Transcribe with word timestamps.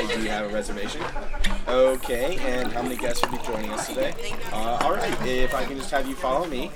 Hi, 0.00 0.06
do 0.14 0.22
you 0.22 0.30
have 0.30 0.50
a 0.50 0.54
reservation? 0.54 1.02
Okay, 1.68 2.38
and 2.38 2.72
how 2.72 2.80
many 2.80 2.96
guests 2.96 3.22
will 3.22 3.36
be 3.36 3.44
joining 3.44 3.70
us 3.70 3.86
today? 3.86 4.14
Uh, 4.50 4.78
all 4.80 4.94
right, 4.94 5.26
if 5.26 5.54
I 5.54 5.62
can 5.66 5.76
just 5.76 5.90
have 5.90 6.08
you 6.08 6.14
follow 6.14 6.46
me. 6.46 6.70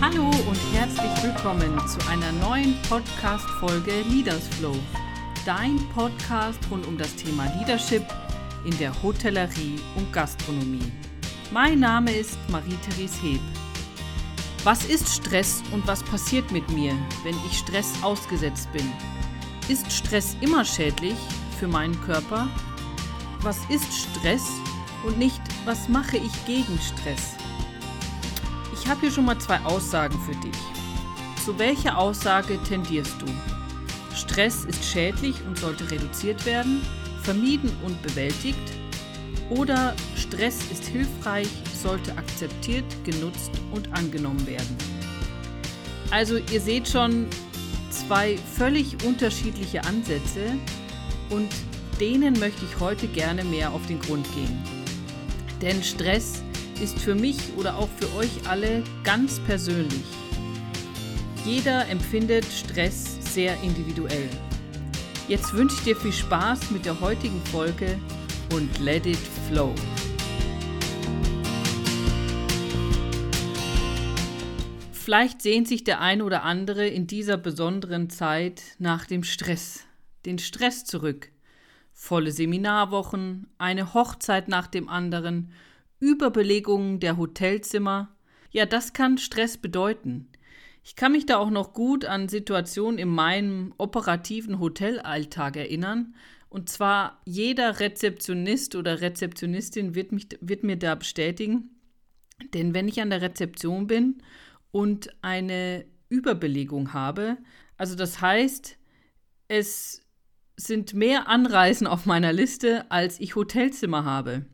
Hallo 0.00 0.26
und 0.26 0.60
herzlich 0.72 1.24
willkommen 1.24 1.80
zu 1.88 2.08
einer 2.08 2.30
neuen 2.30 2.80
Podcast-Folge 2.88 4.02
Leaders 4.02 4.46
Flow. 4.46 4.76
Dein 5.44 5.76
Podcast 5.92 6.60
rund 6.70 6.86
um 6.86 6.96
das 6.96 7.16
Thema 7.16 7.52
Leadership 7.58 8.04
in 8.64 8.78
der 8.78 9.02
Hotellerie 9.02 9.80
und 9.96 10.12
Gastronomie. 10.12 10.92
Mein 11.52 11.80
Name 11.80 12.10
ist 12.10 12.38
Marie-Therese 12.48 13.20
Heb. 13.20 13.40
Was 14.64 14.86
ist 14.86 15.06
Stress 15.06 15.62
und 15.70 15.86
was 15.86 16.02
passiert 16.02 16.50
mit 16.50 16.66
mir, 16.70 16.94
wenn 17.24 17.36
ich 17.44 17.58
Stress 17.58 17.92
ausgesetzt 18.02 18.72
bin? 18.72 18.90
Ist 19.68 19.92
Stress 19.92 20.34
immer 20.40 20.64
schädlich 20.64 21.16
für 21.60 21.68
meinen 21.68 22.00
Körper? 22.06 22.48
Was 23.42 23.58
ist 23.68 23.84
Stress 23.92 24.48
und 25.04 25.18
nicht, 25.18 25.42
was 25.66 25.90
mache 25.90 26.16
ich 26.16 26.46
gegen 26.46 26.78
Stress? 26.80 27.36
Ich 28.72 28.88
habe 28.88 29.02
hier 29.02 29.10
schon 29.10 29.26
mal 29.26 29.38
zwei 29.38 29.60
Aussagen 29.60 30.18
für 30.20 30.36
dich. 30.36 30.58
Zu 31.44 31.58
welcher 31.58 31.98
Aussage 31.98 32.58
tendierst 32.62 33.20
du? 33.20 33.26
Stress 34.16 34.64
ist 34.64 34.82
schädlich 34.82 35.36
und 35.46 35.58
sollte 35.58 35.90
reduziert 35.90 36.46
werden, 36.46 36.80
vermieden 37.22 37.70
und 37.84 38.00
bewältigt? 38.00 38.81
Oder 39.58 39.94
Stress 40.16 40.58
ist 40.70 40.84
hilfreich, 40.86 41.48
sollte 41.74 42.16
akzeptiert, 42.16 42.84
genutzt 43.04 43.50
und 43.72 43.92
angenommen 43.92 44.46
werden? 44.46 44.76
Also 46.10 46.38
ihr 46.38 46.60
seht 46.60 46.88
schon 46.88 47.26
zwei 47.90 48.38
völlig 48.56 49.04
unterschiedliche 49.04 49.84
Ansätze 49.84 50.56
und 51.28 51.48
denen 52.00 52.38
möchte 52.38 52.64
ich 52.64 52.80
heute 52.80 53.06
gerne 53.08 53.44
mehr 53.44 53.72
auf 53.72 53.86
den 53.86 54.00
Grund 54.00 54.26
gehen. 54.34 54.62
Denn 55.60 55.82
Stress 55.82 56.42
ist 56.82 56.98
für 56.98 57.14
mich 57.14 57.38
oder 57.56 57.76
auch 57.76 57.88
für 58.00 58.14
euch 58.16 58.30
alle 58.48 58.82
ganz 59.04 59.38
persönlich. 59.40 60.04
Jeder 61.44 61.88
empfindet 61.88 62.46
Stress 62.46 63.18
sehr 63.34 63.54
individuell. 63.62 64.28
Jetzt 65.28 65.52
wünsche 65.52 65.76
ich 65.76 65.84
dir 65.84 65.96
viel 65.96 66.12
Spaß 66.12 66.70
mit 66.70 66.86
der 66.86 67.00
heutigen 67.00 67.40
Folge 67.46 67.98
und 68.54 68.78
let 68.80 69.06
it 69.06 69.18
flow. 69.48 69.74
Vielleicht 74.92 75.42
sehnt 75.42 75.66
sich 75.66 75.84
der 75.84 76.00
ein 76.00 76.22
oder 76.22 76.44
andere 76.44 76.86
in 76.86 77.06
dieser 77.06 77.36
besonderen 77.36 78.08
Zeit 78.08 78.62
nach 78.78 79.06
dem 79.06 79.24
Stress, 79.24 79.84
den 80.26 80.38
Stress 80.38 80.84
zurück. 80.84 81.30
Volle 81.92 82.30
Seminarwochen, 82.30 83.48
eine 83.58 83.94
Hochzeit 83.94 84.48
nach 84.48 84.66
dem 84.66 84.88
anderen 84.88 85.50
Überbelegungen 85.98 87.00
der 87.00 87.16
Hotelzimmer. 87.16 88.14
Ja, 88.50 88.66
das 88.66 88.92
kann 88.92 89.18
Stress 89.18 89.56
bedeuten. 89.56 90.28
Ich 90.84 90.96
kann 90.96 91.12
mich 91.12 91.26
da 91.26 91.38
auch 91.38 91.50
noch 91.50 91.72
gut 91.72 92.04
an 92.04 92.28
Situationen 92.28 92.98
in 92.98 93.08
meinem 93.08 93.72
operativen 93.78 94.58
Hotelalltag 94.58 95.56
erinnern. 95.56 96.14
Und 96.52 96.68
zwar 96.68 97.22
jeder 97.24 97.80
Rezeptionist 97.80 98.76
oder 98.76 99.00
Rezeptionistin 99.00 99.94
wird, 99.94 100.12
mich, 100.12 100.28
wird 100.42 100.64
mir 100.64 100.76
da 100.76 100.94
bestätigen. 100.94 101.70
Denn 102.52 102.74
wenn 102.74 102.88
ich 102.88 103.00
an 103.00 103.08
der 103.08 103.22
Rezeption 103.22 103.86
bin 103.86 104.22
und 104.70 105.08
eine 105.22 105.86
Überbelegung 106.10 106.92
habe, 106.92 107.38
also 107.78 107.94
das 107.94 108.20
heißt, 108.20 108.76
es 109.48 110.02
sind 110.58 110.92
mehr 110.92 111.26
Anreisen 111.26 111.86
auf 111.86 112.04
meiner 112.04 112.34
Liste, 112.34 112.84
als 112.90 113.18
ich 113.18 113.34
Hotelzimmer 113.34 114.04
habe. 114.04 114.44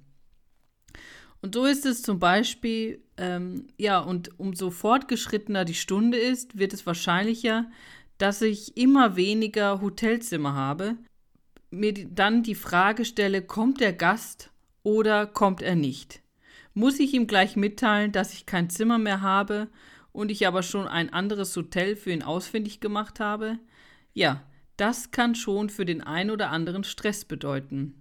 Und 1.42 1.56
so 1.56 1.64
ist 1.64 1.84
es 1.84 2.02
zum 2.02 2.20
Beispiel, 2.20 3.02
ähm, 3.16 3.66
ja, 3.76 3.98
und 3.98 4.38
umso 4.38 4.70
fortgeschrittener 4.70 5.64
die 5.64 5.74
Stunde 5.74 6.16
ist, 6.16 6.56
wird 6.60 6.72
es 6.74 6.86
wahrscheinlicher, 6.86 7.68
dass 8.18 8.40
ich 8.40 8.76
immer 8.76 9.16
weniger 9.16 9.80
Hotelzimmer 9.80 10.54
habe, 10.54 10.96
mir 11.70 11.92
dann 11.92 12.42
die 12.42 12.54
Frage 12.54 13.04
stelle, 13.04 13.42
kommt 13.42 13.80
der 13.80 13.92
Gast 13.92 14.50
oder 14.82 15.26
kommt 15.26 15.62
er 15.62 15.76
nicht? 15.76 16.22
Muss 16.74 17.00
ich 17.00 17.12
ihm 17.12 17.26
gleich 17.26 17.56
mitteilen, 17.56 18.12
dass 18.12 18.32
ich 18.32 18.46
kein 18.46 18.70
Zimmer 18.70 18.98
mehr 18.98 19.20
habe 19.20 19.68
und 20.12 20.30
ich 20.30 20.46
aber 20.46 20.62
schon 20.62 20.86
ein 20.86 21.12
anderes 21.12 21.56
Hotel 21.56 21.96
für 21.96 22.12
ihn 22.12 22.22
ausfindig 22.22 22.80
gemacht 22.80 23.20
habe? 23.20 23.58
Ja, 24.14 24.42
das 24.76 25.10
kann 25.10 25.34
schon 25.34 25.70
für 25.70 25.84
den 25.84 26.02
einen 26.02 26.30
oder 26.30 26.50
anderen 26.50 26.84
Stress 26.84 27.24
bedeuten. 27.24 27.94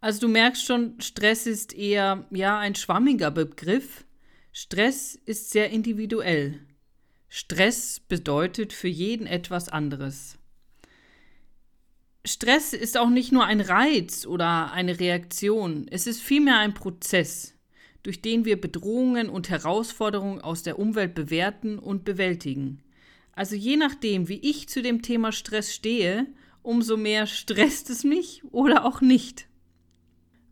Also 0.00 0.20
du 0.20 0.28
merkst 0.28 0.64
schon, 0.64 1.00
Stress 1.00 1.46
ist 1.46 1.72
eher 1.74 2.26
ja 2.30 2.58
ein 2.58 2.74
schwammiger 2.74 3.30
Begriff. 3.30 4.04
Stress 4.52 5.14
ist 5.24 5.50
sehr 5.50 5.70
individuell. 5.70 6.60
Stress 7.28 8.00
bedeutet 8.00 8.72
für 8.72 8.88
jeden 8.88 9.26
etwas 9.26 9.68
anderes. 9.68 10.38
Stress 12.26 12.72
ist 12.72 12.96
auch 12.96 13.10
nicht 13.10 13.32
nur 13.32 13.44
ein 13.44 13.60
Reiz 13.60 14.24
oder 14.24 14.72
eine 14.72 14.98
Reaktion, 14.98 15.86
es 15.90 16.06
ist 16.06 16.22
vielmehr 16.22 16.58
ein 16.58 16.72
Prozess, 16.72 17.54
durch 18.02 18.22
den 18.22 18.46
wir 18.46 18.58
Bedrohungen 18.58 19.28
und 19.28 19.50
Herausforderungen 19.50 20.40
aus 20.40 20.62
der 20.62 20.78
Umwelt 20.78 21.14
bewerten 21.14 21.78
und 21.78 22.04
bewältigen. 22.04 22.82
Also 23.32 23.56
je 23.56 23.76
nachdem, 23.76 24.28
wie 24.28 24.38
ich 24.38 24.70
zu 24.70 24.80
dem 24.80 25.02
Thema 25.02 25.32
Stress 25.32 25.74
stehe, 25.74 26.26
umso 26.62 26.96
mehr 26.96 27.26
stresst 27.26 27.90
es 27.90 28.04
mich 28.04 28.42
oder 28.52 28.86
auch 28.86 29.02
nicht. 29.02 29.46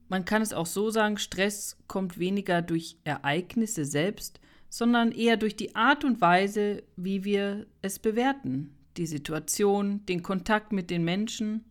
Man 0.09 0.27
kann 0.27 0.43
es 0.43 0.53
auch 0.53 0.67
so 0.67 0.91
sagen, 0.91 1.17
Stress 1.17 1.79
kommt 1.87 2.19
weniger 2.19 2.61
durch 2.61 2.99
Ereignisse 3.05 3.87
selbst, 3.87 4.41
sondern 4.69 5.11
eher 5.11 5.39
durch 5.39 5.57
die 5.57 5.75
Art 5.75 6.05
und 6.05 6.21
Weise, 6.21 6.83
wie 6.97 7.25
wir 7.25 7.67
es 7.81 7.99
bewerten. 7.99 8.75
Die 8.97 9.07
Situation, 9.07 10.05
den 10.07 10.23
Kontakt 10.23 10.73
mit 10.73 10.91
den 10.91 11.05
Menschen. 11.05 11.65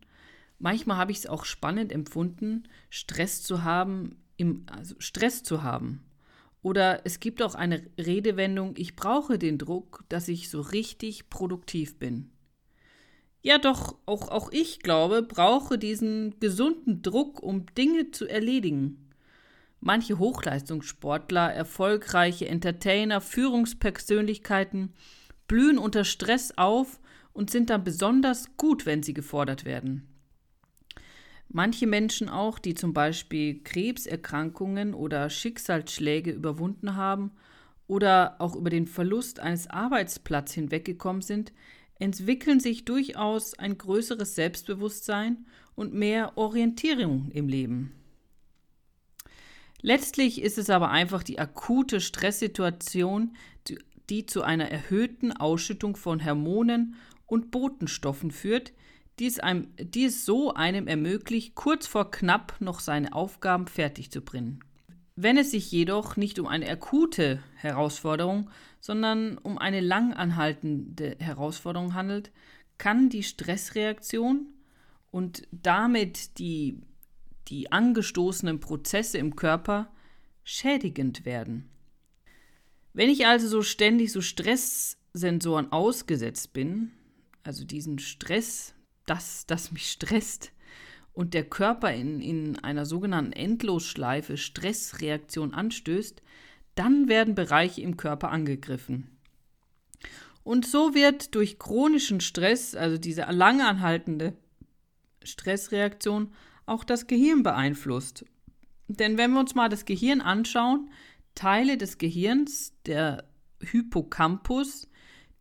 Manchmal 0.60 0.98
habe 0.98 1.12
ich 1.12 1.20
es 1.20 1.28
auch 1.28 1.46
spannend 1.46 1.92
empfunden, 1.92 2.64
Stress 2.90 3.44
zu 3.44 3.64
haben, 3.64 4.18
im, 4.38 4.66
also 4.72 4.96
Stress 5.00 5.44
zu 5.44 5.64
haben. 5.64 6.04
Oder 6.64 7.02
es 7.06 7.20
gibt 7.20 7.42
auch 7.42 7.56
eine 7.56 7.84
Redewendung, 7.98 8.74
ich 8.78 8.96
brauche 8.96 9.40
den 9.40 9.58
Druck, 9.58 10.04
dass 10.10 10.28
ich 10.28 10.50
so 10.50 10.62
richtig 10.62 11.30
produktiv 11.30 11.98
bin. 11.98 12.30
Ja, 13.44 13.58
doch, 13.58 13.98
auch, 14.06 14.30
auch 14.30 14.52
ich 14.52 14.82
glaube, 14.82 15.24
brauche 15.24 15.80
diesen 15.80 16.40
gesunden 16.40 17.02
Druck, 17.02 17.42
um 17.42 17.66
Dinge 17.76 18.12
zu 18.12 18.28
erledigen. 18.28 19.10
Manche 19.80 20.20
Hochleistungssportler, 20.20 21.52
erfolgreiche 21.52 22.48
Entertainer, 22.48 23.20
Führungspersönlichkeiten 23.20 24.94
blühen 25.48 25.80
unter 25.80 26.04
Stress 26.04 26.54
auf 26.56 27.01
und 27.34 27.50
sind 27.50 27.70
dann 27.70 27.84
besonders 27.84 28.58
gut, 28.58 28.86
wenn 28.86 29.04
sie 29.04 29.14
gefordert 29.14 29.66
werden. 29.66 30.08
Manche 31.50 31.86
Menschen 31.86 32.30
auch, 32.30 32.60
die 32.60 32.76
zum 32.76 32.94
Beispiel 32.94 33.62
Krebserkrankungen 33.64 34.94
oder 34.94 35.30
Schicksalsschläge 35.30 36.32
überwunden 36.32 36.96
haben 36.96 37.32
oder 37.88 38.36
auch 38.40 38.56
über 38.56 38.70
den 38.70 38.88
Verlust 38.88 39.42
eines 39.42 39.70
Arbeitsplatzes 39.70 40.56
hinweggekommen 40.56 41.22
sind, 41.22 41.52
entwickeln 42.00 42.60
sich 42.60 42.86
durchaus 42.86 43.58
ein 43.60 43.78
größeres 43.78 44.34
Selbstbewusstsein 44.36 45.46
und 45.76 45.94
mehr 45.94 46.38
Orientierung 46.38 47.30
im 47.32 47.50
Leben. 47.50 47.92
Letztlich 49.82 50.42
ist 50.42 50.58
es 50.58 50.70
aber 50.70 50.90
einfach 50.90 51.24
die 51.24 51.40
akute 51.40 52.02
Stresssituation, 52.02 53.36
die 54.10 54.26
zu 54.26 54.42
einer 54.44 54.70
erhöhten 54.70 55.32
Ausschüttung 55.32 55.96
von 55.96 56.24
Hormonen 56.24 56.96
und 57.32 57.50
Botenstoffen 57.50 58.30
führt, 58.30 58.74
die 59.18 59.26
es, 59.26 59.40
einem, 59.40 59.70
die 59.80 60.06
es 60.06 60.26
so 60.26 60.54
einem 60.54 60.88
ermöglicht, 60.88 61.56
kurz 61.56 61.88
vor 61.88 62.12
knapp 62.12 62.60
noch 62.60 62.82
seine 62.82 63.14
Aufgaben 63.14 63.68
fertig 63.68 64.12
zu 64.12 64.20
bringen. 64.20 64.60
Wenn 65.16 65.38
es 65.38 65.52
sich 65.52 65.72
jedoch 65.72 66.18
nicht 66.18 66.40
um 66.40 66.48
eine 66.48 66.68
akute 66.68 67.42
Herausforderung, 67.56 68.50
sondern 68.82 69.38
um 69.38 69.58
eine 69.58 69.80
langanhaltende 69.80 71.16
Herausforderung 71.20 71.94
handelt, 71.94 72.32
kann 72.78 73.08
die 73.08 73.24
Stressreaktion 73.24 74.48
und 75.10 75.48
damit 75.52 76.38
die, 76.38 76.82
die 77.48 77.72
angestoßenen 77.72 78.60
Prozesse 78.60 79.20
im 79.20 79.38
Körper 79.38 79.90
schädigend 80.44 81.24
werden. 81.24 81.70
Wenn 82.92 83.10
ich 83.10 83.26
also 83.26 83.48
so 83.48 83.62
ständig 83.62 84.12
so 84.12 84.20
Stresssensoren 84.20 85.72
ausgesetzt 85.72 86.52
bin, 86.52 86.92
also 87.44 87.66
diesen 87.66 88.00
Stress, 88.00 88.74
das, 89.06 89.46
das 89.46 89.72
mich 89.72 89.92
stresst, 89.92 90.52
und 91.14 91.34
der 91.34 91.44
Körper 91.44 91.94
in, 91.94 92.22
in 92.22 92.60
einer 92.60 92.86
sogenannten 92.86 93.34
Endlosschleife 93.34 94.38
Stressreaktion 94.38 95.54
anstößt, 95.54 96.22
dann 96.76 97.10
werden 97.10 97.36
Bereiche 97.36 97.82
im 97.82 97.98
Körper 97.98 98.32
angegriffen. 98.32 99.18
Und 100.44 100.66
so 100.66 100.96
wird 100.96 101.36
durch 101.36 101.60
chronischen 101.60 102.22
Stress, 102.22 102.76
also 102.76 102.98
diese 102.98 103.24
lange 103.30 103.68
anhaltende 103.68 104.34
Stressreaktion, 105.24 106.34
auch 106.66 106.84
das 106.84 107.08
Gehirn 107.08 107.44
beeinflusst. 107.44 108.26
Denn 108.88 109.18
wenn 109.18 109.32
wir 109.34 109.40
uns 109.40 109.54
mal 109.54 109.70
das 109.70 109.86
Gehirn 109.86 110.22
anschauen, 110.22 110.90
Teile 111.36 111.78
des 111.78 111.98
Gehirns, 111.98 112.74
der 112.86 113.26
Hippocampus, 113.62 114.88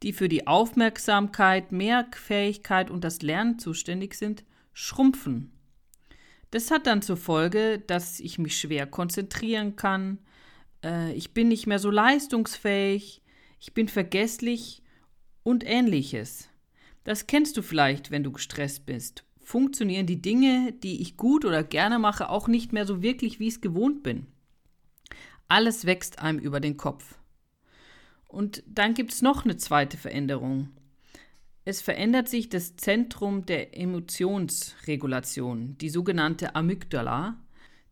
die 0.02 0.12
für 0.12 0.28
die 0.28 0.46
Aufmerksamkeit, 0.46 1.72
Merkfähigkeit 1.72 2.90
und 2.90 3.04
das 3.04 3.22
Lernen 3.22 3.58
zuständig 3.58 4.14
sind, 4.14 4.44
schrumpfen. 4.72 5.52
Das 6.50 6.70
hat 6.70 6.86
dann 6.86 7.02
zur 7.02 7.16
Folge, 7.16 7.78
dass 7.78 8.18
ich 8.18 8.38
mich 8.38 8.58
schwer 8.58 8.86
konzentrieren 8.86 9.76
kann, 9.76 10.18
äh, 10.84 11.12
ich 11.12 11.32
bin 11.32 11.48
nicht 11.48 11.66
mehr 11.66 11.78
so 11.78 11.90
leistungsfähig, 11.90 13.22
ich 13.60 13.74
bin 13.74 13.88
vergesslich 13.88 14.82
und 15.42 15.64
ähnliches. 15.66 16.48
Das 17.04 17.26
kennst 17.26 17.56
du 17.56 17.62
vielleicht, 17.62 18.10
wenn 18.10 18.24
du 18.24 18.32
gestresst 18.32 18.86
bist. 18.86 19.24
Funktionieren 19.38 20.06
die 20.06 20.22
Dinge, 20.22 20.72
die 20.72 21.02
ich 21.02 21.16
gut 21.16 21.44
oder 21.44 21.64
gerne 21.64 21.98
mache, 21.98 22.28
auch 22.28 22.46
nicht 22.46 22.72
mehr 22.72 22.86
so 22.86 23.02
wirklich, 23.02 23.40
wie 23.40 23.48
ich 23.48 23.54
es 23.54 23.60
gewohnt 23.60 24.02
bin. 24.02 24.26
Alles 25.48 25.86
wächst 25.86 26.20
einem 26.20 26.38
über 26.38 26.60
den 26.60 26.76
Kopf. 26.76 27.19
Und 28.30 28.62
dann 28.66 28.94
gibt 28.94 29.12
es 29.12 29.22
noch 29.22 29.44
eine 29.44 29.56
zweite 29.56 29.96
Veränderung. 29.96 30.68
Es 31.64 31.82
verändert 31.82 32.28
sich 32.28 32.48
das 32.48 32.76
Zentrum 32.76 33.44
der 33.44 33.76
Emotionsregulation, 33.76 35.76
die 35.78 35.90
sogenannte 35.90 36.54
Amygdala. 36.54 37.36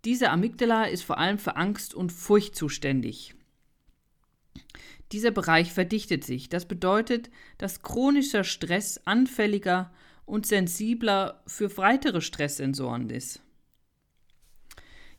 Diese 0.05 0.31
Amygdala 0.31 0.85
ist 0.85 1.03
vor 1.03 1.19
allem 1.19 1.39
für 1.39 1.57
Angst 1.57 1.93
und 1.93 2.13
Furcht 2.13 2.55
zuständig. 2.55 3.35
Dieser 5.13 5.33
Bereich 5.33 5.73
verdichtet 5.73 6.25
sich. 6.25 6.49
Das 6.49 6.67
bedeutet, 6.67 7.31
dass 7.59 7.83
chronischer 7.83 8.45
Stress 8.45 9.01
anfälliger 9.07 9.93
und 10.25 10.47
sensibler 10.47 11.43
für 11.47 11.77
weitere 11.77 12.21
Stresssensoren 12.21 13.11
ist. 13.11 13.43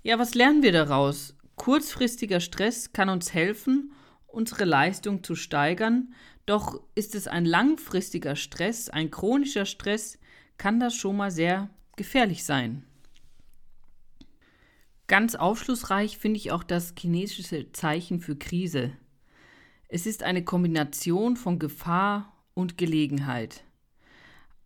Ja, 0.01 0.17
was 0.17 0.33
lernen 0.33 0.63
wir 0.63 0.71
daraus? 0.71 1.35
Kurzfristiger 1.55 2.39
Stress 2.39 2.93
kann 2.93 3.09
uns 3.09 3.33
helfen, 3.33 3.91
unsere 4.31 4.65
Leistung 4.65 5.23
zu 5.23 5.35
steigern, 5.35 6.13
doch 6.45 6.81
ist 6.95 7.15
es 7.15 7.27
ein 7.27 7.45
langfristiger 7.45 8.35
Stress, 8.35 8.89
ein 8.89 9.11
chronischer 9.11 9.65
Stress, 9.65 10.17
kann 10.57 10.79
das 10.79 10.95
schon 10.95 11.17
mal 11.17 11.31
sehr 11.31 11.69
gefährlich 11.95 12.43
sein. 12.43 12.83
Ganz 15.07 15.35
aufschlussreich 15.35 16.17
finde 16.17 16.37
ich 16.37 16.51
auch 16.51 16.63
das 16.63 16.93
chinesische 16.97 17.71
Zeichen 17.71 18.19
für 18.19 18.35
Krise. 18.35 18.91
Es 19.87 20.05
ist 20.05 20.21
eine 20.21 20.43
Kombination 20.43 21.35
von 21.35 21.57
Gefahr 21.57 22.31
und 22.53 22.77
Gelegenheit. 22.77 23.63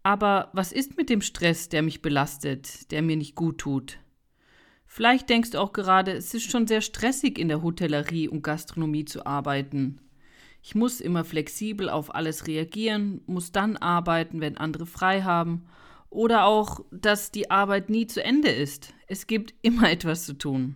Aber 0.04 0.50
was 0.52 0.74
ist 0.74 0.98
mit 0.98 1.10
dem 1.10 1.22
Stress, 1.22 1.70
der 1.70 1.82
mich 1.82 2.02
belastet, 2.02 2.92
der 2.92 3.02
mir 3.02 3.16
nicht 3.16 3.36
gut 3.36 3.60
tut? 3.60 4.00
Vielleicht 4.96 5.28
denkst 5.28 5.50
du 5.50 5.58
auch 5.60 5.74
gerade, 5.74 6.12
es 6.12 6.36
ist 6.36 6.52
schon 6.52 6.68
sehr 6.68 6.82
stressig 6.82 7.40
in 7.40 7.48
der 7.48 7.64
Hotellerie 7.64 8.28
und 8.28 8.44
Gastronomie 8.44 9.06
zu 9.06 9.26
arbeiten. 9.26 9.98
Ich 10.62 10.76
muss 10.76 11.02
immer 11.02 11.24
flexibel 11.26 11.90
auf 11.90 12.14
alles 12.14 12.46
reagieren, 12.46 13.22
muss 13.26 13.52
dann 13.52 13.76
arbeiten, 13.76 14.40
wenn 14.40 14.56
andere 14.56 14.86
frei 14.86 15.24
haben. 15.24 15.66
Oder 16.12 16.46
auch, 16.46 16.82
dass 16.92 17.32
die 17.32 17.50
Arbeit 17.50 17.90
nie 17.90 18.06
zu 18.06 18.24
Ende 18.24 18.50
ist. 18.50 18.94
Es 19.08 19.26
gibt 19.26 19.56
immer 19.64 19.90
etwas 19.90 20.28
zu 20.28 20.34
tun. 20.34 20.76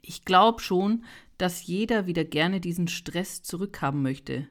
Ich 0.00 0.24
glaube 0.24 0.62
schon, 0.62 1.04
dass 1.36 1.66
jeder 1.66 2.06
wieder 2.06 2.24
gerne 2.24 2.60
diesen 2.60 2.88
Stress 2.88 3.42
zurückhaben 3.42 4.00
möchte. 4.00 4.48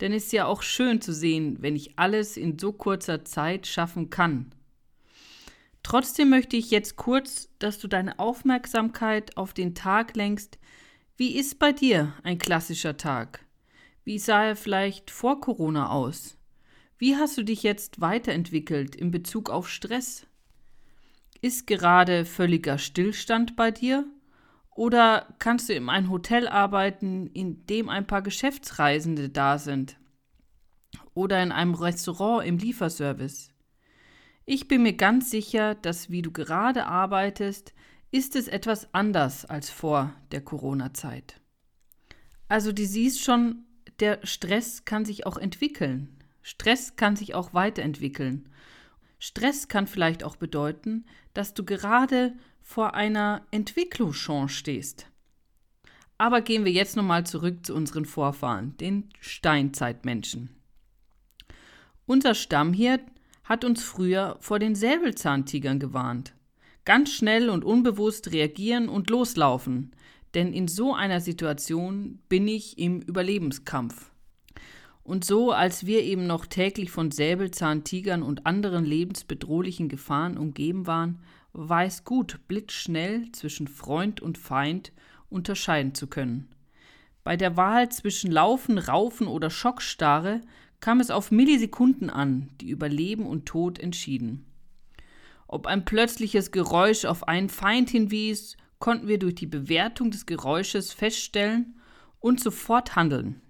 Denn 0.00 0.12
es 0.12 0.24
ist 0.24 0.32
ja 0.32 0.46
auch 0.46 0.62
schön 0.62 1.00
zu 1.00 1.12
sehen, 1.14 1.58
wenn 1.60 1.76
ich 1.76 1.96
alles 2.00 2.36
in 2.36 2.58
so 2.58 2.72
kurzer 2.72 3.24
Zeit 3.24 3.68
schaffen 3.68 4.10
kann. 4.10 4.50
Trotzdem 5.88 6.28
möchte 6.28 6.54
ich 6.54 6.70
jetzt 6.70 6.96
kurz, 6.96 7.48
dass 7.58 7.78
du 7.78 7.88
deine 7.88 8.18
Aufmerksamkeit 8.18 9.38
auf 9.38 9.54
den 9.54 9.74
Tag 9.74 10.14
lenkst. 10.16 10.58
Wie 11.16 11.34
ist 11.34 11.58
bei 11.58 11.72
dir 11.72 12.12
ein 12.22 12.36
klassischer 12.36 12.98
Tag? 12.98 13.46
Wie 14.04 14.18
sah 14.18 14.44
er 14.44 14.54
vielleicht 14.54 15.10
vor 15.10 15.40
Corona 15.40 15.88
aus? 15.88 16.36
Wie 16.98 17.16
hast 17.16 17.38
du 17.38 17.42
dich 17.42 17.62
jetzt 17.62 18.02
weiterentwickelt 18.02 18.96
in 18.96 19.10
Bezug 19.10 19.48
auf 19.48 19.70
Stress? 19.70 20.26
Ist 21.40 21.66
gerade 21.66 22.26
völliger 22.26 22.76
Stillstand 22.76 23.56
bei 23.56 23.70
dir? 23.70 24.04
Oder 24.76 25.34
kannst 25.38 25.70
du 25.70 25.72
in 25.72 25.88
einem 25.88 26.10
Hotel 26.10 26.48
arbeiten, 26.48 27.28
in 27.28 27.64
dem 27.64 27.88
ein 27.88 28.06
paar 28.06 28.20
Geschäftsreisende 28.20 29.30
da 29.30 29.56
sind? 29.56 29.96
Oder 31.14 31.42
in 31.42 31.50
einem 31.50 31.72
Restaurant 31.72 32.46
im 32.46 32.58
Lieferservice? 32.58 33.54
Ich 34.50 34.66
bin 34.66 34.82
mir 34.82 34.94
ganz 34.94 35.30
sicher, 35.30 35.74
dass 35.74 36.08
wie 36.08 36.22
du 36.22 36.30
gerade 36.30 36.86
arbeitest, 36.86 37.74
ist 38.10 38.34
es 38.34 38.48
etwas 38.48 38.94
anders 38.94 39.44
als 39.44 39.68
vor 39.68 40.14
der 40.32 40.40
Corona-Zeit. 40.40 41.38
Also 42.48 42.72
du 42.72 42.86
siehst 42.86 43.22
schon, 43.22 43.66
der 44.00 44.20
Stress 44.26 44.86
kann 44.86 45.04
sich 45.04 45.26
auch 45.26 45.36
entwickeln. 45.36 46.16
Stress 46.40 46.96
kann 46.96 47.14
sich 47.14 47.34
auch 47.34 47.52
weiterentwickeln. 47.52 48.48
Stress 49.18 49.68
kann 49.68 49.86
vielleicht 49.86 50.24
auch 50.24 50.36
bedeuten, 50.36 51.04
dass 51.34 51.52
du 51.52 51.62
gerade 51.62 52.32
vor 52.62 52.94
einer 52.94 53.46
Entwicklungschance 53.50 54.54
stehst. 54.54 55.10
Aber 56.16 56.40
gehen 56.40 56.64
wir 56.64 56.72
jetzt 56.72 56.96
nochmal 56.96 57.26
zurück 57.26 57.66
zu 57.66 57.74
unseren 57.74 58.06
Vorfahren, 58.06 58.78
den 58.78 59.10
Steinzeitmenschen. 59.20 60.56
Unser 62.06 62.34
Stammhirt 62.34 63.02
hat 63.48 63.64
uns 63.64 63.82
früher 63.82 64.36
vor 64.40 64.58
den 64.58 64.74
Säbelzahntigern 64.74 65.80
gewarnt. 65.80 66.34
Ganz 66.84 67.10
schnell 67.10 67.48
und 67.48 67.64
unbewusst 67.64 68.30
reagieren 68.30 68.90
und 68.90 69.08
loslaufen, 69.08 69.92
denn 70.34 70.52
in 70.52 70.68
so 70.68 70.94
einer 70.94 71.20
Situation 71.20 72.18
bin 72.28 72.46
ich 72.46 72.78
im 72.78 73.00
Überlebenskampf. 73.00 74.10
Und 75.02 75.24
so, 75.24 75.52
als 75.52 75.86
wir 75.86 76.02
eben 76.02 76.26
noch 76.26 76.44
täglich 76.44 76.90
von 76.90 77.10
Säbelzahntigern 77.10 78.22
und 78.22 78.44
anderen 78.44 78.84
lebensbedrohlichen 78.84 79.88
Gefahren 79.88 80.36
umgeben 80.36 80.86
waren, 80.86 81.20
weiß 81.54 82.04
gut, 82.04 82.40
blitzschnell 82.48 83.32
zwischen 83.32 83.66
Freund 83.66 84.20
und 84.20 84.36
Feind 84.36 84.92
unterscheiden 85.30 85.94
zu 85.94 86.06
können. 86.06 86.50
Bei 87.24 87.38
der 87.38 87.56
Wahl 87.56 87.88
zwischen 87.88 88.30
Laufen, 88.30 88.76
Raufen 88.76 89.26
oder 89.26 89.48
Schockstarre 89.48 90.42
kam 90.80 91.00
es 91.00 91.10
auf 91.10 91.30
Millisekunden 91.30 92.10
an, 92.10 92.50
die 92.60 92.70
über 92.70 92.88
Leben 92.88 93.26
und 93.26 93.46
Tod 93.46 93.78
entschieden. 93.78 94.46
Ob 95.46 95.66
ein 95.66 95.84
plötzliches 95.84 96.52
Geräusch 96.52 97.04
auf 97.04 97.26
einen 97.26 97.48
Feind 97.48 97.90
hinwies, 97.90 98.56
konnten 98.78 99.08
wir 99.08 99.18
durch 99.18 99.34
die 99.34 99.46
Bewertung 99.46 100.10
des 100.10 100.26
Geräusches 100.26 100.92
feststellen 100.92 101.80
und 102.20 102.40
sofort 102.40 102.96
handeln. 102.96 103.40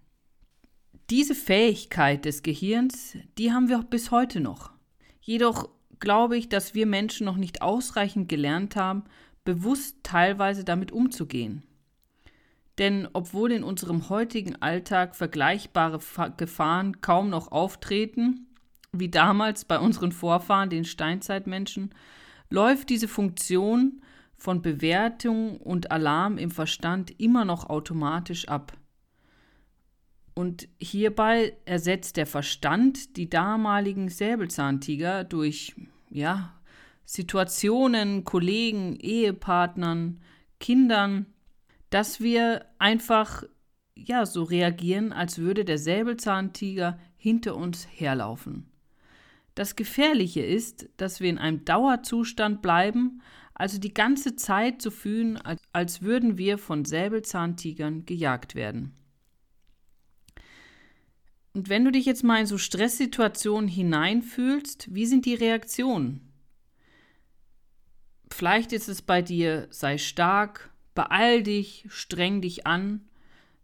Diese 1.10 1.34
Fähigkeit 1.34 2.24
des 2.24 2.42
Gehirns, 2.42 3.16
die 3.38 3.52
haben 3.52 3.68
wir 3.68 3.82
bis 3.82 4.10
heute 4.10 4.40
noch. 4.40 4.72
Jedoch 5.20 5.68
glaube 6.00 6.36
ich, 6.36 6.48
dass 6.48 6.74
wir 6.74 6.86
Menschen 6.86 7.24
noch 7.24 7.36
nicht 7.36 7.62
ausreichend 7.62 8.28
gelernt 8.28 8.76
haben, 8.76 9.04
bewusst 9.44 9.96
teilweise 10.02 10.64
damit 10.64 10.92
umzugehen. 10.92 11.62
Denn 12.78 13.08
obwohl 13.12 13.50
in 13.52 13.64
unserem 13.64 14.08
heutigen 14.08 14.56
Alltag 14.62 15.16
vergleichbare 15.16 15.98
Gefahren 16.36 17.00
kaum 17.00 17.28
noch 17.28 17.50
auftreten, 17.50 18.46
wie 18.92 19.08
damals 19.08 19.64
bei 19.64 19.78
unseren 19.78 20.12
Vorfahren, 20.12 20.70
den 20.70 20.84
Steinzeitmenschen, 20.84 21.94
läuft 22.50 22.88
diese 22.88 23.08
Funktion 23.08 24.00
von 24.36 24.62
Bewertung 24.62 25.58
und 25.58 25.90
Alarm 25.90 26.38
im 26.38 26.50
Verstand 26.50 27.20
immer 27.20 27.44
noch 27.44 27.68
automatisch 27.68 28.46
ab. 28.48 28.72
Und 30.34 30.68
hierbei 30.78 31.56
ersetzt 31.64 32.16
der 32.16 32.26
Verstand 32.26 33.16
die 33.16 33.28
damaligen 33.28 34.08
Säbelzahntiger 34.08 35.24
durch 35.24 35.74
ja, 36.10 36.54
Situationen, 37.04 38.22
Kollegen, 38.22 38.94
Ehepartnern, 38.94 40.20
Kindern, 40.60 41.26
dass 41.90 42.20
wir 42.20 42.66
einfach 42.78 43.44
ja 43.94 44.26
so 44.26 44.42
reagieren, 44.44 45.12
als 45.12 45.38
würde 45.38 45.64
der 45.64 45.78
Säbelzahntiger 45.78 46.98
hinter 47.16 47.56
uns 47.56 47.86
herlaufen. 47.90 48.70
Das 49.54 49.74
Gefährliche 49.74 50.40
ist, 50.40 50.88
dass 50.98 51.20
wir 51.20 51.30
in 51.30 51.38
einem 51.38 51.64
Dauerzustand 51.64 52.62
bleiben, 52.62 53.22
also 53.54 53.78
die 53.78 53.92
ganze 53.92 54.36
Zeit 54.36 54.80
so 54.80 54.90
fühlen, 54.92 55.36
als, 55.36 55.60
als 55.72 56.02
würden 56.02 56.38
wir 56.38 56.58
von 56.58 56.84
Säbelzahntigern 56.84 58.06
gejagt 58.06 58.54
werden. 58.54 58.94
Und 61.54 61.68
wenn 61.68 61.84
du 61.84 61.90
dich 61.90 62.06
jetzt 62.06 62.22
mal 62.22 62.40
in 62.40 62.46
so 62.46 62.56
Stresssituationen 62.56 63.68
hineinfühlst, 63.68 64.94
wie 64.94 65.06
sind 65.06 65.26
die 65.26 65.34
Reaktionen? 65.34 66.32
Vielleicht 68.30 68.72
ist 68.72 68.88
es 68.88 69.02
bei 69.02 69.22
dir, 69.22 69.66
sei 69.70 69.98
stark, 69.98 70.70
beeil 70.98 71.44
dich, 71.44 71.86
streng 71.90 72.40
dich 72.40 72.66
an, 72.66 73.08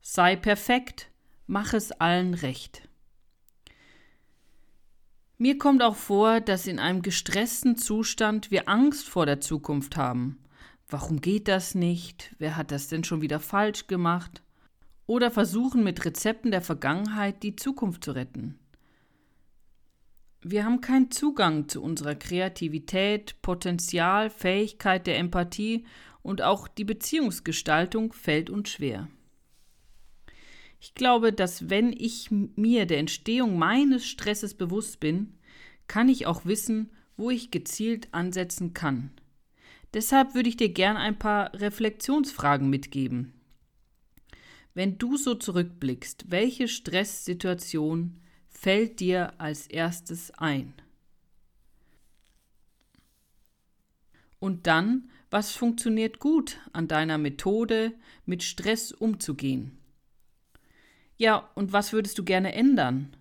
Sei 0.06 0.36
perfekt, 0.36 1.10
mach 1.48 1.72
es 1.72 1.90
allen 1.90 2.34
recht. 2.34 2.88
Mir 5.36 5.58
kommt 5.58 5.82
auch 5.82 5.96
vor, 5.96 6.40
dass 6.40 6.68
in 6.68 6.78
einem 6.78 7.02
gestressten 7.02 7.76
Zustand 7.76 8.52
wir 8.52 8.68
Angst 8.68 9.08
vor 9.08 9.26
der 9.26 9.40
Zukunft 9.40 9.96
haben. 9.96 10.38
Warum 10.88 11.20
geht 11.20 11.48
das 11.48 11.74
nicht? 11.74 12.36
Wer 12.38 12.56
hat 12.56 12.70
das 12.70 12.86
denn 12.86 13.02
schon 13.02 13.20
wieder 13.20 13.40
falsch 13.40 13.88
gemacht? 13.88 14.42
Oder 15.06 15.32
versuchen 15.32 15.82
mit 15.82 16.04
Rezepten 16.04 16.52
der 16.52 16.62
Vergangenheit 16.62 17.42
die 17.42 17.56
Zukunft 17.56 18.04
zu 18.04 18.12
retten. 18.12 18.60
Wir 20.42 20.66
haben 20.66 20.82
keinen 20.82 21.10
Zugang 21.10 21.66
zu 21.68 21.82
unserer 21.82 22.14
Kreativität, 22.14 23.40
Potenzial, 23.42 24.30
Fähigkeit 24.30 25.06
der 25.08 25.18
Empathie 25.18 25.84
und 26.25 26.40
auch 26.43 26.66
die 26.66 26.85
Beziehungsgestaltung 26.85 28.12
fällt 28.12 28.50
uns 28.50 28.71
schwer. 28.71 29.09
Ich 30.81 30.95
glaube, 30.95 31.33
dass 31.33 31.69
wenn 31.69 31.93
ich 31.93 32.31
mir 32.31 32.87
der 32.87 32.99
Entstehung 32.99 33.59
meines 33.59 34.07
Stresses 34.07 34.54
bewusst 34.54 35.00
bin, 35.00 35.35
kann 35.87 36.09
ich 36.09 36.26
auch 36.26 36.47
wissen, 36.47 36.90
wo 37.16 37.31
ich 37.31 37.50
gezielt 37.50 38.09
ansetzen 38.12 38.73
kann. 38.73 39.11
Deshalb 39.93 40.35
würde 40.35 40.49
ich 40.49 40.57
dir 40.57 40.71
gern 40.71 40.97
ein 40.97 41.19
paar 41.19 41.52
Reflexionsfragen 41.54 42.69
mitgeben. 42.69 43.35
Wenn 44.73 44.97
du 44.99 45.19
so 45.19 45.35
zurückblickst, 45.35 46.31
welche 46.31 46.69
Stresssituation 46.69 48.19
fällt 48.49 48.99
dir 48.99 49.38
als 49.38 49.66
erstes 49.66 50.31
ein? 50.33 50.73
Und 54.38 54.66
dann, 54.66 55.11
was 55.34 55.50
funktioniert 55.50 56.20
gut 56.20 56.60
an 56.72 56.86
deiner 56.86 57.18
Methode, 57.18 57.92
mit 58.24 58.44
Stress 58.44 58.92
umzugehen? 58.92 59.76
Ja, 61.16 61.50
und 61.56 61.72
was 61.72 61.92
würdest 61.92 62.18
du 62.18 62.24
gerne 62.24 62.54
ändern? 62.54 63.16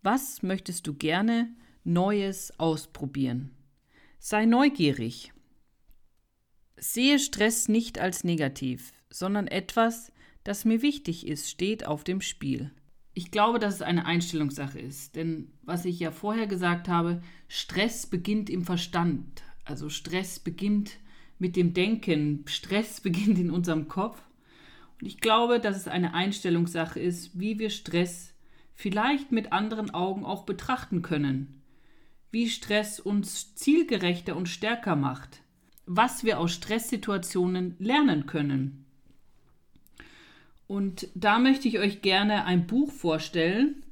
Was 0.00 0.42
möchtest 0.42 0.86
du 0.86 0.94
gerne 0.94 1.54
Neues 1.84 2.58
ausprobieren? 2.58 3.50
Sei 4.18 4.46
neugierig. 4.46 5.34
Sehe 6.78 7.18
Stress 7.18 7.68
nicht 7.68 7.98
als 7.98 8.24
negativ, 8.24 8.94
sondern 9.10 9.46
etwas, 9.46 10.12
das 10.42 10.64
mir 10.64 10.80
wichtig 10.80 11.26
ist, 11.26 11.50
steht 11.50 11.86
auf 11.86 12.02
dem 12.02 12.22
Spiel. 12.22 12.70
Ich 13.12 13.30
glaube, 13.30 13.58
dass 13.58 13.74
es 13.74 13.82
eine 13.82 14.06
Einstellungssache 14.06 14.78
ist, 14.80 15.16
denn 15.16 15.52
was 15.60 15.84
ich 15.84 16.00
ja 16.00 16.12
vorher 16.12 16.46
gesagt 16.46 16.88
habe, 16.88 17.20
Stress 17.46 18.06
beginnt 18.06 18.48
im 18.48 18.64
Verstand. 18.64 19.42
Also 19.66 19.90
Stress 19.90 20.38
beginnt 20.38 20.96
mit 21.38 21.56
dem 21.56 21.74
Denken, 21.74 22.44
Stress 22.46 23.00
beginnt 23.02 23.38
in 23.38 23.50
unserem 23.50 23.88
Kopf 23.88 24.20
und 25.00 25.06
ich 25.06 25.20
glaube, 25.20 25.60
dass 25.60 25.76
es 25.76 25.88
eine 25.88 26.14
Einstellungssache 26.14 26.98
ist, 27.00 27.38
wie 27.38 27.58
wir 27.58 27.70
Stress 27.70 28.32
vielleicht 28.74 29.32
mit 29.32 29.52
anderen 29.52 29.90
Augen 29.90 30.24
auch 30.24 30.44
betrachten 30.44 31.02
können. 31.02 31.62
Wie 32.30 32.48
Stress 32.48 33.00
uns 33.00 33.54
zielgerechter 33.54 34.36
und 34.36 34.48
stärker 34.48 34.96
macht. 34.96 35.42
Was 35.86 36.24
wir 36.24 36.40
aus 36.40 36.52
Stresssituationen 36.52 37.76
lernen 37.78 38.26
können. 38.26 38.86
Und 40.66 41.08
da 41.14 41.38
möchte 41.38 41.68
ich 41.68 41.78
euch 41.78 42.02
gerne 42.02 42.44
ein 42.44 42.66
Buch 42.66 42.90
vorstellen. 42.90 43.84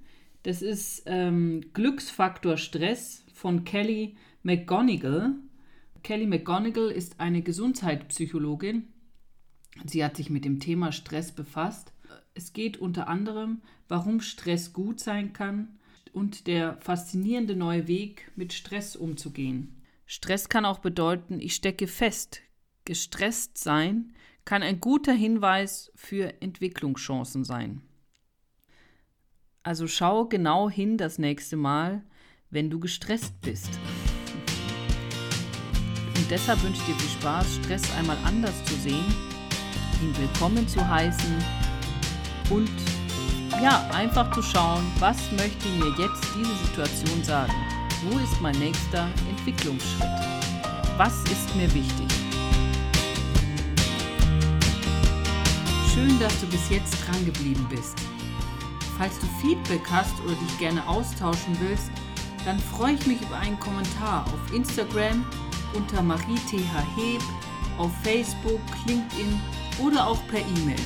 Das 0.42 0.60
ist 0.60 1.04
ähm, 1.06 1.66
Glücksfaktor 1.72 2.56
Stress 2.56 3.24
von 3.32 3.64
Kelly 3.64 4.16
McGonigal. 4.42 5.34
Kelly 6.04 6.26
McGonigal 6.26 6.90
ist 6.90 7.18
eine 7.18 7.40
Gesundheitspsychologin 7.40 8.92
Sie 9.84 10.04
hat 10.04 10.16
sich 10.16 10.30
mit 10.30 10.44
dem 10.44 10.61
Thema 10.61 10.92
Stress 10.92 11.32
befasst. 11.32 11.92
Es 12.34 12.52
geht 12.52 12.76
unter 12.76 13.08
anderem, 13.08 13.62
warum 13.88 14.20
Stress 14.20 14.73
gut 14.73 15.00
sein 15.00 15.32
kann 15.32 15.80
und 16.12 16.46
der 16.46 16.76
faszinierende 16.76 17.56
neue 17.56 17.88
Weg, 17.88 18.30
mit 18.37 18.52
Stress 18.52 18.94
umzugehen. 18.94 19.82
Stress 20.06 20.49
kann 20.49 20.64
auch 20.64 20.78
bedeuten, 20.78 21.40
ich 21.40 21.54
stecke 21.56 21.88
fest. 21.88 22.42
Gestresst 22.84 23.58
sein 23.58 24.12
kann 24.44 24.62
ein 24.62 24.80
guter 24.80 25.14
Hinweis 25.14 25.90
für 25.96 26.40
Entwicklungschancen 26.42 27.44
sein. 27.44 27.80
Also 29.62 29.88
schau 29.88 30.26
genau 30.26 30.68
hin 30.68 30.99
das 30.99 31.18
nächste 31.18 31.56
Mal, 31.56 32.04
wenn 32.50 32.68
du 32.68 32.78
gestresst 32.78 33.40
bist. 33.40 33.70
Und 36.25 36.31
deshalb 36.31 36.62
wünsche 36.62 36.81
ich 36.81 36.87
dir 36.87 37.00
viel 37.00 37.21
Spaß, 37.21 37.47
Stress 37.62 37.83
einmal 37.99 38.16
anders 38.25 38.64
zu 38.64 38.75
sehen 38.76 39.04
ihn 40.04 40.16
willkommen 40.19 40.69
zu 40.69 40.87
heißen 40.87 41.45
und 42.50 42.71
ja, 43.62 43.88
einfach 43.93 44.31
zu 44.33 44.43
schauen, 44.43 44.85
was 44.99 45.16
möchte 45.33 45.69
mir 45.69 45.95
jetzt 45.99 46.23
diese 46.37 46.54
Situation 46.66 47.25
sagen? 47.25 47.52
Wo 48.04 48.19
ist 48.19 48.40
mein 48.43 48.59
nächster 48.59 49.09
Entwicklungsschritt? 49.31 50.09
Was 50.99 51.23
ist 51.25 51.54
mir 51.57 51.73
wichtig? 51.73 52.07
Schön, 55.95 56.19
dass 56.19 56.38
du 56.40 56.47
bis 56.49 56.69
jetzt 56.69 56.97
dran 57.07 57.25
geblieben 57.25 57.66
bist. 57.71 57.97
Falls 58.99 59.19
du 59.21 59.26
Feedback 59.40 59.83
hast 59.90 60.14
oder 60.25 60.35
dich 60.35 60.59
gerne 60.59 60.87
austauschen 60.87 61.57
willst, 61.61 61.90
dann 62.45 62.59
freue 62.59 62.95
ich 62.95 63.07
mich 63.07 63.23
über 63.23 63.38
einen 63.38 63.59
Kommentar 63.59 64.26
auf 64.26 64.52
Instagram 64.52 65.25
unter 65.75 66.02
Marie 66.02 66.38
TH 66.50 66.97
Heb, 66.97 67.23
auf 67.78 67.90
Facebook, 68.02 68.61
LinkedIn 68.87 69.40
oder 69.81 70.07
auch 70.07 70.26
per 70.28 70.40
E-Mail. 70.40 70.81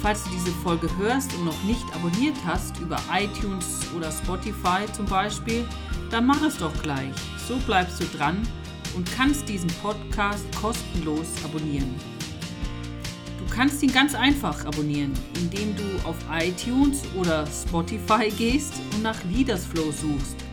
Falls 0.00 0.24
du 0.24 0.30
diese 0.30 0.52
Folge 0.62 0.88
hörst 0.98 1.34
und 1.34 1.46
noch 1.46 1.62
nicht 1.64 1.84
abonniert 1.94 2.36
hast, 2.44 2.78
über 2.78 2.98
iTunes 3.12 3.80
oder 3.96 4.12
Spotify 4.12 4.84
zum 4.92 5.06
Beispiel, 5.06 5.66
dann 6.10 6.26
mach 6.26 6.42
es 6.42 6.58
doch 6.58 6.72
gleich. 6.82 7.14
So 7.48 7.56
bleibst 7.66 8.00
du 8.00 8.04
dran 8.16 8.46
und 8.94 9.10
kannst 9.12 9.48
diesen 9.48 9.70
Podcast 9.82 10.44
kostenlos 10.60 11.26
abonnieren. 11.44 11.94
Du 13.38 13.54
kannst 13.54 13.82
ihn 13.82 13.92
ganz 13.92 14.14
einfach 14.14 14.64
abonnieren, 14.66 15.12
indem 15.40 15.74
du 15.76 15.82
auf 16.06 16.16
iTunes 16.30 17.02
oder 17.16 17.46
Spotify 17.46 18.28
gehst 18.36 18.74
und 18.92 19.02
nach 19.02 19.16
Leadersflow 19.24 19.90
suchst. 19.90 20.45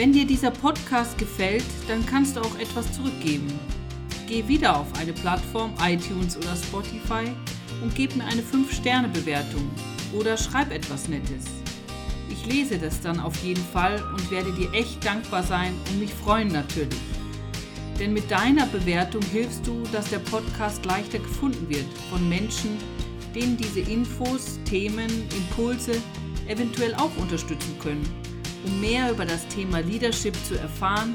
Wenn 0.00 0.14
dir 0.14 0.26
dieser 0.26 0.50
Podcast 0.50 1.18
gefällt, 1.18 1.66
dann 1.86 2.06
kannst 2.06 2.34
du 2.34 2.40
auch 2.40 2.58
etwas 2.58 2.90
zurückgeben. 2.90 3.46
Geh 4.26 4.48
wieder 4.48 4.78
auf 4.78 4.86
eine 4.98 5.12
Plattform, 5.12 5.74
iTunes 5.78 6.38
oder 6.38 6.56
Spotify 6.56 7.30
und 7.82 7.94
gib 7.94 8.16
mir 8.16 8.24
eine 8.24 8.40
5-Sterne-Bewertung 8.40 9.68
oder 10.14 10.38
schreib 10.38 10.72
etwas 10.72 11.06
Nettes. 11.08 11.44
Ich 12.30 12.46
lese 12.46 12.78
das 12.78 13.02
dann 13.02 13.20
auf 13.20 13.36
jeden 13.44 13.62
Fall 13.74 14.02
und 14.14 14.30
werde 14.30 14.50
dir 14.52 14.72
echt 14.72 15.04
dankbar 15.04 15.42
sein 15.42 15.74
und 15.90 16.00
mich 16.00 16.14
freuen 16.14 16.48
natürlich. 16.48 16.98
Denn 17.98 18.14
mit 18.14 18.30
deiner 18.30 18.64
Bewertung 18.68 19.20
hilfst 19.30 19.66
du, 19.66 19.82
dass 19.92 20.08
der 20.08 20.20
Podcast 20.20 20.82
leichter 20.86 21.18
gefunden 21.18 21.68
wird 21.68 21.84
von 22.08 22.26
Menschen, 22.26 22.78
denen 23.34 23.58
diese 23.58 23.80
Infos, 23.80 24.58
Themen, 24.64 25.10
Impulse 25.36 25.92
eventuell 26.48 26.94
auch 26.94 27.14
unterstützen 27.18 27.78
können, 27.78 28.29
um 28.64 28.80
mehr 28.80 29.10
über 29.10 29.24
das 29.24 29.46
Thema 29.48 29.80
Leadership 29.80 30.34
zu 30.46 30.58
erfahren 30.58 31.14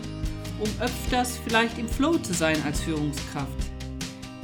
um 0.60 0.70
öfters 0.80 1.38
vielleicht 1.44 1.78
im 1.78 1.88
Flow 1.88 2.18
zu 2.18 2.34
sein 2.34 2.62
als 2.66 2.82
Führungskraft. 2.82 3.52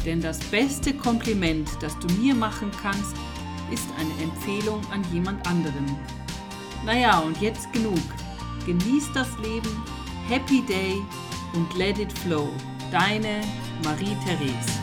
Denn 0.06 0.22
das 0.22 0.40
beste 0.40 0.94
Kompliment, 0.94 1.70
das 1.80 1.98
du 2.00 2.08
mir 2.16 2.36
machen 2.36 2.72
kannst, 2.82 3.16
ist 3.72 3.88
eine 3.98 4.24
Empfehlung 4.24 4.82
an 4.92 5.06
jemand 5.14 5.46
anderen. 5.48 5.98
Naja, 6.86 7.20
und 7.20 7.40
jetzt 7.40 7.72
genug. 7.72 8.00
Genieß 8.66 9.10
das 9.14 9.28
Leben, 9.40 9.84
Happy 10.28 10.62
Day 10.66 10.96
und 11.54 11.74
let 11.78 12.00
it 12.00 12.12
flow. 12.20 12.50
Deine 12.92 13.42
Marie-Therese. 13.84 14.81